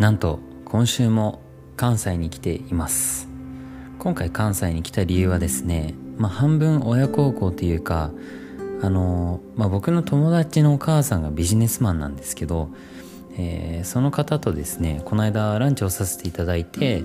[0.00, 1.42] なんと今週も
[1.76, 3.28] 関西に来ています。
[3.98, 8.10] 今回関西に来た理由はですねまあ半分親孝行というか
[8.80, 12.70] あのまあ、僕の友達のお母さんがビジネスマンなんですけど、
[13.36, 17.04] えー、その方とですねこの間ランチをさせていただいて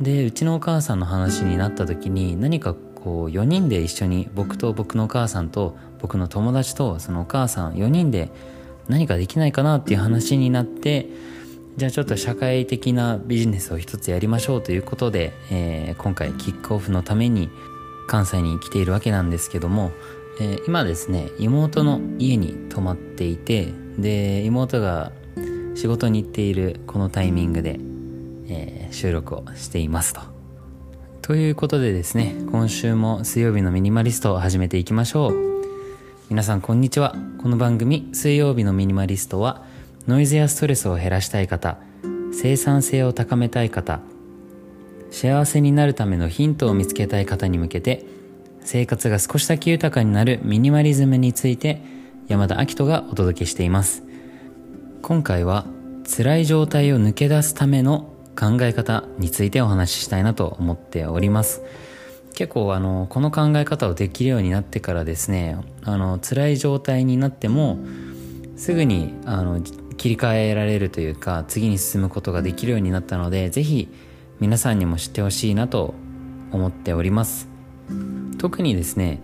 [0.00, 8.30] でうちのお母さんの話になった時に何かこう4人で一緒に僕と僕のお母さんと僕の友達とそのお母さん4人で
[8.88, 11.10] 何かできないかなっていう話になって
[11.76, 17.48] じゃあちょっと社会的なビジネスを一つやりましょうということで、えー、今回キックオフのために
[18.06, 19.90] 関西に来ているわけなんですけども、
[20.38, 25.12] えー、今ですね妹の家に泊まっていてで妹が
[25.74, 27.80] 仕事に行っているこのタイミングで、
[28.48, 30.20] えー、収録をしていますと。
[31.22, 35.34] ということでですね今週も水曜日のミニマリストを始めていきましょう
[36.28, 39.64] 皆さんこんにちはこの番組水曜日のミニマリストは
[40.06, 41.78] ノイズやストレスを減らしたい方
[42.32, 44.00] 生産性を高めたい方
[45.10, 48.04] 幸せになるためのヒントを見つけたい方に向けて
[48.64, 51.80] 生活が少しだけ豊かになるミニマリズムについて
[52.28, 54.04] 山田明人がお届けしています。
[55.02, 55.66] 今回は
[56.04, 61.62] 辛い状態を抜け出すための考え方についてお話ししたいなと思っております。
[62.34, 67.78] 結構あのこの考え方をできるようになってからですねあの辛い状態になっても
[68.56, 69.60] すぐにあの
[69.96, 73.88] 切り替えられるというか次に進むことができるようになったので是非
[74.40, 75.94] 皆さんにも知ってほしいなと
[76.50, 77.48] 思っております。
[78.38, 79.20] 特にですね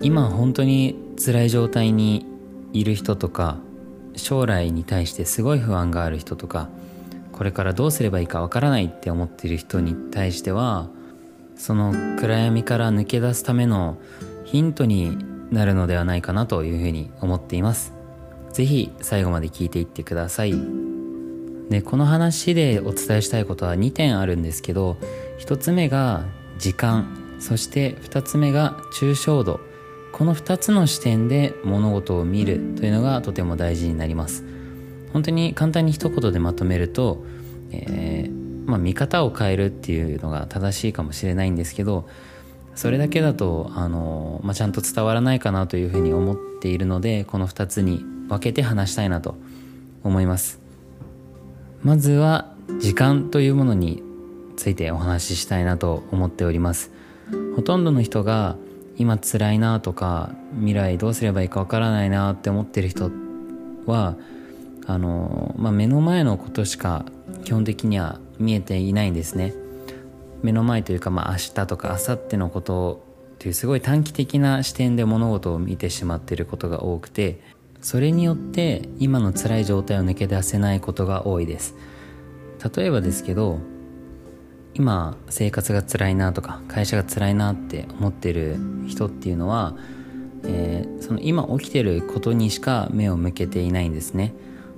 [0.00, 2.26] 今本当に辛い状態に
[2.72, 3.58] いる人とか
[4.16, 6.68] 将来に対してすごい不安がある人とか
[7.32, 10.88] これからどうすればいいかわからないって思っている人に対しては
[11.56, 13.98] その暗闇から抜け出すための
[14.44, 15.16] ヒントに
[15.50, 17.93] なるのではないかなというふうに思っています
[18.54, 20.54] ぜひ最後まで聞いていってください。
[21.70, 24.96] でこの話でお伝えしたいことは2点あるんですけど
[25.40, 26.24] 1つ目が
[26.58, 29.60] 時間そして2つ目が抽象度。
[30.12, 34.44] この2つの視点で物事を見るというのがとても大事になります。
[35.12, 37.24] 本当に簡単に一言でまとめると、
[37.72, 42.08] えー、まあ、見方を変えるっていうのが正しいかもしれないんですけど
[42.74, 49.36] それだけだとあの、まあ、ちゃんと伝わらないかなというふうに思っているのでこの2つに分けて話したいなと
[50.02, 50.60] 思います。
[51.82, 54.02] まずは時間というものに
[54.56, 56.90] ついてお話ししたいなと思っております。
[57.56, 58.56] ほとんどの人が
[58.96, 63.10] 今辛いなとか未来どうすればいいかわからないなって思ってる人
[63.86, 64.16] は
[64.86, 67.04] あの、まあ、目の前のことしか
[67.44, 69.54] 基本的には見えていないんですね。
[70.44, 73.02] 目の前というか、まあ、明日とか明後日のこと
[73.38, 77.40] というすごい短期的な視点で物事を見てしまっていることが多くて
[77.80, 81.74] それによって今の辛い状態を抜け出せないことが多いです。
[82.76, 83.58] 例えばですけど
[84.74, 88.56] 今生活が辛いなとか会社が辛いなって思ってる
[88.86, 89.76] 人っていうのは、
[90.44, 94.34] えー、その今起きてることにしか目を向けていないんですね。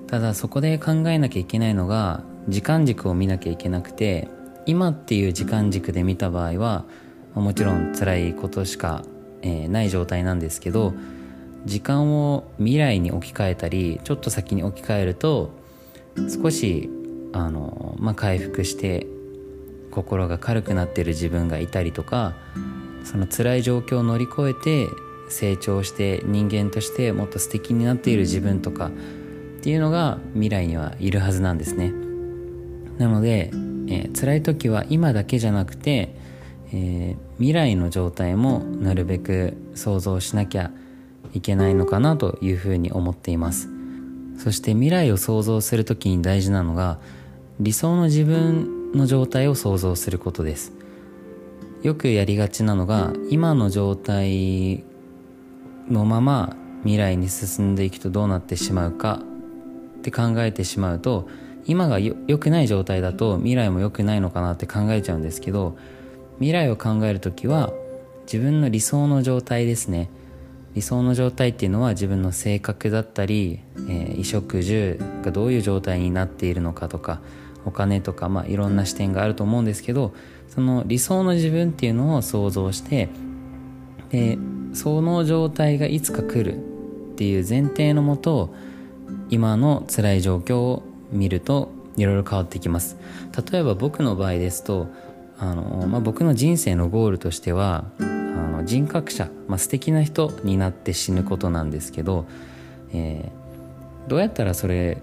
[0.06, 4.28] ただそこで考えなきゃいけないのが時間軸を見なきゃいけなくて
[4.66, 6.84] 今っていう時間軸で見た場合は
[7.34, 9.04] もちろん辛いことしか、
[9.43, 10.94] えー、ない状態なんですけど
[11.65, 15.50] 時間を未来に置き換えたりちょっと先に置き換えると
[16.43, 16.91] 少し
[17.32, 19.06] あの、まあ、回復して
[19.91, 22.34] 心が軽くなってる自分がいたりとか
[23.04, 24.87] その辛い状況を乗り越えて
[25.28, 28.91] 成長して人間としてもっと素敵になっている自分とかっ
[29.60, 31.93] ていうのが未来にはいるはずなんですね。
[32.98, 33.50] なので、
[33.88, 36.14] えー、辛い時は今だけじゃなくて、
[36.72, 40.70] えー、未来の状態もなるべく想像しなきゃ
[41.32, 43.69] いけないのかなというふうに思っています。
[44.38, 46.98] そして未来を想像する時に大事なのが
[47.58, 50.72] 理想の自分の状態を想像することです。
[51.82, 54.84] よくやりがちなのが今の状態
[55.88, 59.21] のまま未来に進んでいくとどうなってしまうか
[59.98, 61.28] って考えてしまうと
[61.66, 65.77] 今が良くない状態だと未来も良くないのかなって考えちゃうんですけど
[66.36, 67.72] 未来を考える時は
[68.24, 70.10] 自分の理想の状態ですね。
[70.74, 77.22] 理想の状態っていうのは自分の性格だったり、えー、衣食住がどういう状態になっているのかとか
[77.65, 80.12] お金とか、まあ、いろんな視点があると思うんですけど
[80.48, 83.09] その理想の自分っていうのを想像して
[84.10, 84.36] で
[84.74, 86.59] その状態がいつか来るっ
[87.16, 88.54] ていう前提のもと
[89.30, 92.97] 今の辛い状況を見るといろいろ変わってきます。
[93.50, 94.88] 例えば僕の場合ですと
[95.38, 102.26] あの、まあ、僕の人生のゴールとしてはあの人格者、まあ、素敵な人になって死ぬことなんですけど、
[102.92, 104.98] えー、どうやったらそれ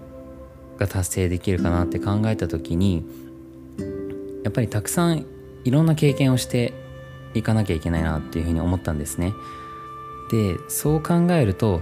[0.78, 3.04] が達成できるかなって考えた時に
[4.42, 5.26] やっぱりたくさん
[5.64, 6.74] いろんな経験をして
[7.34, 9.32] いかなきゃいけないなっていうふうに思ったんですね。
[10.30, 11.80] でそう考えると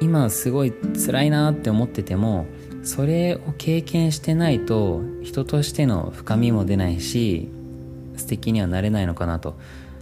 [0.00, 2.46] 今すごい辛いなって思ってても
[2.82, 7.48] それを経験してないと人としての深みも出ないし
[8.16, 9.58] 素敵にはなれないのかなと。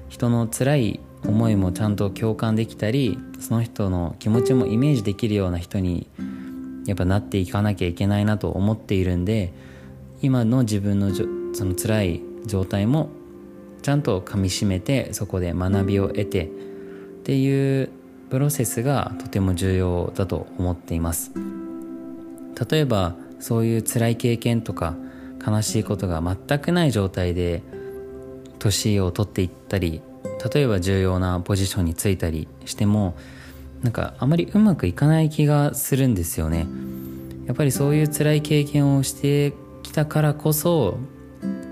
[0.09, 6.09] 人の辛い思いもちゃんと共感できたりその人の気持ちもイメージできるような人に
[6.87, 9.53] やっぱなっていかなきゃいけないなと思っているんで
[10.23, 13.11] 今の自分のその辛い状態も
[13.83, 16.49] ちゃんとかみしめてそこで学びを得てっ
[17.25, 17.91] ていう
[18.31, 21.33] プロセスがとても重要だと思っています。
[22.70, 24.96] 例えばそういう辛い経験とか
[25.46, 27.62] 悲しいことが全くない状態で
[28.58, 30.02] 年を取っていったり
[30.52, 33.16] 例えば重要なポジションについたりしても
[33.82, 36.66] なんかあまりうまくいかない気がするんですよね。
[37.46, 40.99] やっぱりそういう辛い経験をしてきたからこそ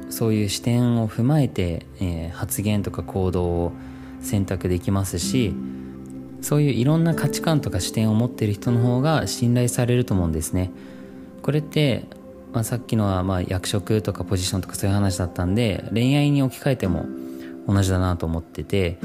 [0.08, 3.72] そういう視点を踏まえて、えー、発言とか行動を
[4.22, 5.52] 選択できますし
[6.46, 10.70] そういういろんな価値観とか視点を持ってる人の方が信頼されると思うんですね
[11.43, 12.04] これって、
[12.52, 17.06] まあ、さっきのはまあ役職とかポジションとかそういう話だったんで恋愛に置き換えても
[17.66, 18.96] 同じだなと思ってて、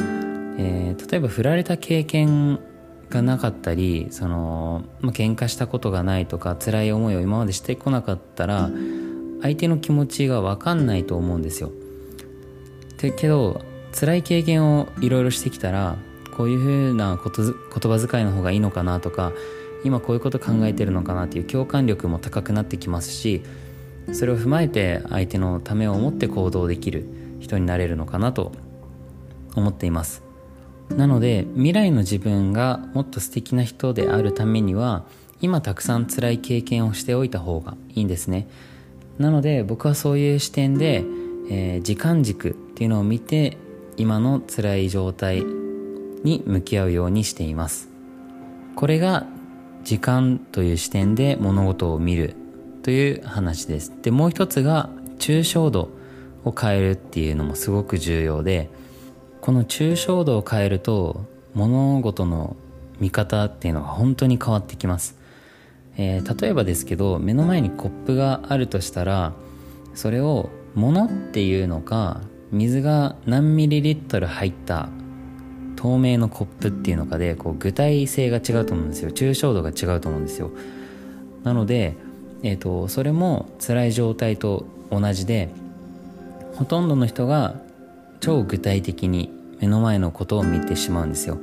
[0.60, 2.60] えー、例えば振られた経験
[3.10, 8.70] がなかったりその、まあ、喧嘩したことがないとか辛い思いを今までしてこなかったら
[9.42, 11.72] 相手の気持ちが分かんないと思うんですよ。
[13.00, 13.62] けど
[14.00, 15.98] 辛い経験をいろいろしてきたら
[16.36, 19.32] こういうふうなこと言葉遣いの方がいいのかなとか
[19.84, 23.44] 今こういうこと考えてるのかなっていう共感力も高くなってきますし
[24.14, 27.06] それを踏まえて相手のためを思って行動できる
[27.40, 28.52] 人になれるのかなと
[29.56, 30.24] 思っています。
[30.90, 35.06] なので未来の自分がもっと素敵な人であるためには
[35.40, 38.48] 今たくさん辛い経験をしておいた方がいいんですね。
[39.18, 41.04] なので僕はそういう視点で、
[41.50, 43.58] えー、時間軸っていうのを見て
[43.98, 45.44] 今の辛い状態
[46.24, 47.90] に向き合うようにしています。
[48.76, 49.26] これが
[49.84, 52.36] 時間という視点で物事を見る
[52.84, 53.92] という話です。
[54.02, 54.90] でもう一つが
[55.20, 55.90] 抽象度
[56.44, 58.70] を変えるっていうのもすごく重要で
[59.42, 62.56] この抽象度を変えると物事の
[63.00, 65.18] 見方っていうのが本当に変わってきます、
[65.98, 69.34] えー、例えばですけど目の前にコップがあるとしたら
[69.94, 72.22] それを物っていうのか
[72.52, 74.90] 水が何ミリリットル入った
[75.82, 79.10] 透明のコップっていうのかでこう具体性が違うと思うんですよ。
[79.10, 80.52] 抽象度が違うと思うんですよ。
[81.44, 81.96] なので、
[82.44, 85.50] えーと、それも辛い状態と同じで
[86.54, 87.56] ほとんどの人が
[88.20, 91.40] 超具体的に目の前のことを見てしまうんですよ。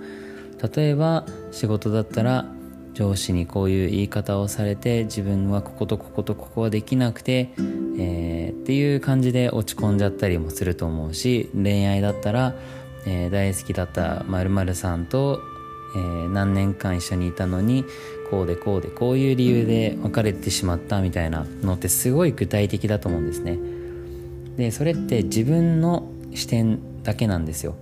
[0.72, 2.46] 例えば仕事だったら
[2.94, 7.50] 上司にこういう言い方をされて自分はこことこことここはできなくて、
[7.98, 12.54] えー、っていう感じで落ち込んじゃったりもすると思うし恋愛だったら
[13.06, 15.40] えー、大好きだった〇〇さんと、
[15.94, 17.84] えー、何年間一緒にいたのに
[18.30, 23.58] こうでこうでこういう理由で別れてしまったみたいなのってすごい具体的だと思うんですね。
[24.56, 27.74] でそれって自分の視点だけなんですよ。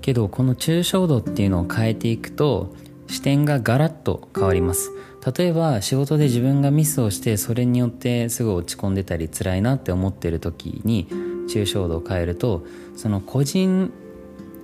[0.00, 2.74] けどこの抽象度っていうのを変えていくと
[3.06, 4.90] 視点がガラッと変わります。
[5.36, 11.08] 例えば仕事で自分がミスをしてそれによってすぐ落ち込んでたり辛いなって思ってる時に
[11.48, 13.90] 抽象度を変えるとその個人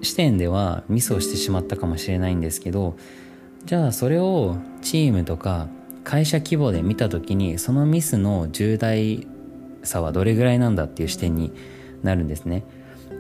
[0.03, 2.97] 視点ではミスをしてしまったかもしれないんですけど
[3.65, 5.69] じゃあそれをチームとか
[6.05, 9.27] 会社規模で見た時にそのミスの重大
[9.83, 11.53] さはどれぐらいなんだっていう視点に
[12.03, 12.65] なるんですね。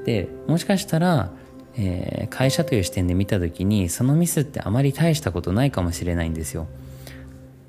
[0.05, 1.31] でもしかしたら、
[1.77, 6.67] えー、会社という視点で見た時にそのミスってあまり大したことないかもしれないんですよ。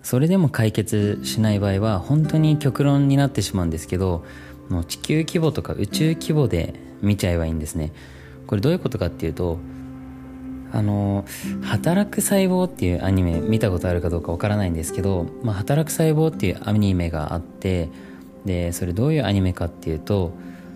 [0.01, 4.25] それでも解決しない場合は本当に極論になってしまうんですけど
[4.67, 7.91] もう地球規模とか宇宙規模で見ちゃえばいいんですね。
[8.51, 9.59] これどういうことかっていうと
[10.73, 11.23] あの
[11.63, 17.87] 「働く細胞」っていうアニメ見たことあるかどうかわからないんですけど「まあ、働く細胞」っていうアニメがあって
[18.43, 20.33] でそれどういうアニメかっていうと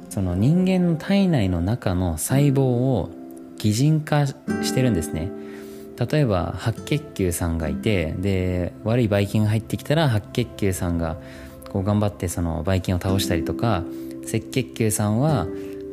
[0.09, 3.09] その人間の体内の中の細胞を
[3.57, 5.29] 擬人化してるんですね。
[5.97, 11.17] 例えば白血球さんがいてで悪いばい菌が入ってきたら白血球さんが
[11.73, 13.83] こう頑張ってそのばい菌を倒したりとか
[14.23, 15.45] 赤血球さんは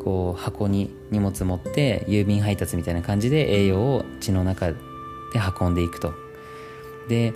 [0.04, 4.76] こう箱に荷物持って郵便配達みたいな感じで栄養を血の中で
[5.60, 6.12] 運んでいくと。
[7.08, 7.34] で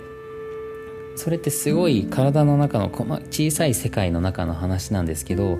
[1.15, 5.57] それってすごい体の中の小さい世界の中の話なんですけど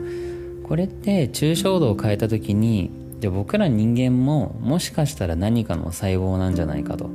[0.63, 7.09] これって抽象度を変えた時にじゃ僕ら人間ももしかしたら何かの細胞なんじゃないかと。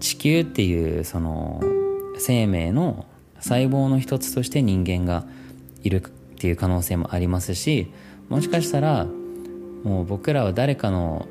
[0.00, 1.62] 地球っていうその
[2.18, 3.06] 生命の
[3.40, 5.24] 細胞の一つとして人間が
[5.82, 7.90] いるっていう可能性もありますし
[8.28, 9.06] もしかしたら
[9.84, 11.26] もう僕らは誰かの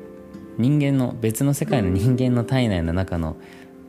[0.58, 3.36] 人間の別の世界の人間の体内の中の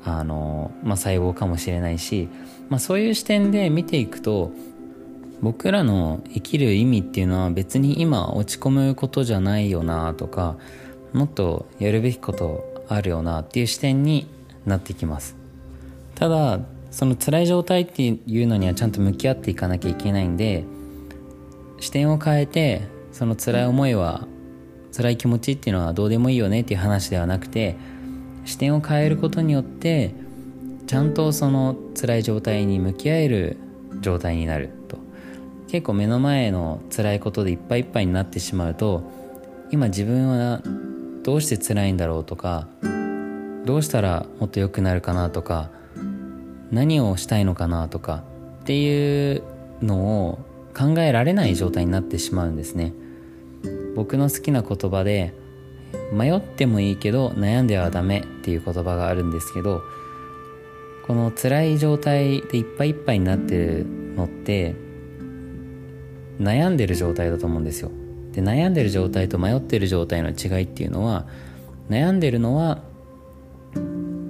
[0.04, 2.30] あの、まあ、細胞かもしれないし、
[2.70, 4.52] まあ、そういう視点で見ていくと
[5.42, 10.58] 僕らの生きる意味っていうのは別に今落ち込むことじゃないよなとか
[11.14, 14.28] もっとやるべきことあるよなっていう視点に
[14.66, 15.36] なってきます。
[16.16, 16.60] ただ
[16.90, 20.64] その辛い状態っていうのにはちゃんと向き合っていかなきゃいけないんで
[21.80, 22.82] 視点を変えて
[23.18, 24.28] その辛い思いは
[24.96, 27.76] 辛い気持ちっていうのはどうでもいいよねっていう話ではなくて
[28.46, 30.14] 視点を変えることによって
[30.86, 33.58] ちゃんとその辛い状態に向き合える
[34.02, 35.00] 状態になると。
[35.68, 39.02] 結構目の前の辛いことでいっぱいいっぱいになってしまうと
[39.72, 40.62] 今自分は
[41.24, 42.68] どうして辛いんだろうとか
[43.66, 45.72] どうしたらもっと良くなるかなとか
[46.72, 48.24] 何をしたいのかなとか
[48.62, 49.44] っていう
[49.82, 50.40] のを
[50.74, 52.94] 考えられない状態になってしまうんですね。
[53.98, 55.34] 僕の好きな言葉で
[56.14, 59.82] 迷ってもいいけど悩んではダメっていう言葉があるんですけど
[61.08, 63.86] この辛い状態でいっぱいいっぱいになってる
[64.16, 64.76] のって
[66.40, 67.90] 悩んでる状態だと思うんですよ。
[68.34, 71.26] で悩んでる状態と迷ってる状態の違いっていうのは
[71.90, 72.84] 悩んでるのは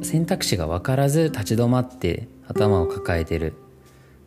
[0.01, 3.53] 選択肢が分からず立ち止まって頭を抱えてる。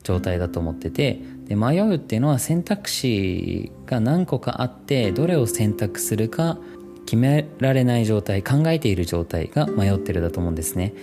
[0.03, 6.59] 状態だと思っててで迷うっていうのは選択肢が何個かあってどれを選択するか
[7.07, 10.95] 決められない状態考えている状態が迷ってるだと思うんですね。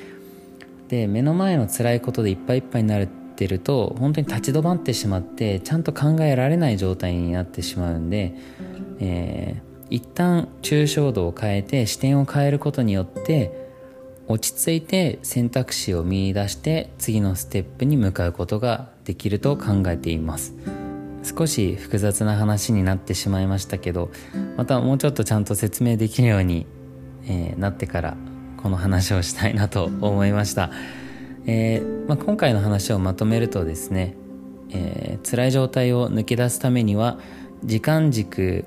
[0.87, 8.33] で目の前の辛いことでいっぱいいっぱいになってると本当に立ち止まってしまってちゃんと考えられない状態になってしまうんで、
[8.99, 13.66] えー、一旦抽象度を変えて視点を変えることによって
[14.27, 20.53] 落ち着いて選択肢を見いだして次のステップに向かうことができると考えています
[21.23, 24.11] 少し複雑な話になってしまいましたけど
[24.57, 26.65] またもうちょっとちゃんと説明できるように、
[27.25, 28.17] えー、なってから
[28.57, 30.71] この話をしたいなと思いました。
[31.45, 34.15] えー、まあ、今回の話をまとめるとですね、
[34.71, 37.19] えー、辛い状態を抜け出すためには
[37.63, 38.65] 時間軸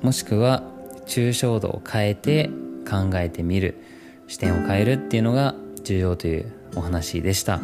[0.00, 0.62] もしくは
[1.06, 2.48] 抽象度を変えて
[2.88, 3.76] 考えてみる
[4.26, 7.60] 視点を変えるっていうのが重要というお話でした。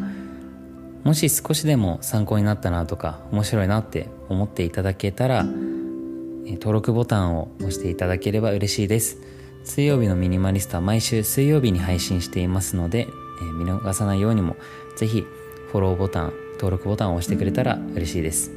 [1.04, 9.18] もし少しでも参考になったなとか面白いなって思っていただけたら登録ボタンを押していただければ嬉しいです。
[9.64, 13.08] 水曜日のミニマリストは毎週水曜日に配信していますので
[13.40, 14.56] え、見逃さないようにも
[14.96, 15.24] ぜひ
[15.70, 18.50] フォローボタン登録ボタンを押してくれたら嬉しいです。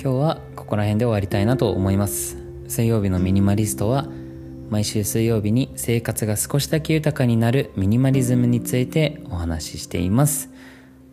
[0.00, 2.36] 今日はここら辺で終わりたいなと思います。
[2.68, 4.06] 水曜日のミニマリストは
[4.72, 10.48] 毎週水曜日に生活が少しだけ豊かになるミニマリズムについてお話ししています。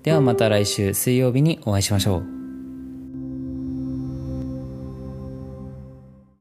[0.02, 2.39] ではまた来週水曜日にお会いしましょう。